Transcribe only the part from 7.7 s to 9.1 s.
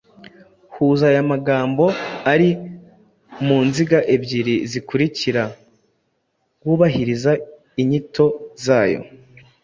inyito zayo